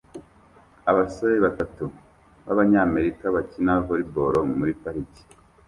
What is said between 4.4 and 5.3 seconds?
muri parike